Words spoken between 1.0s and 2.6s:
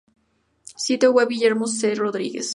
web Guillermo C. Rodríguez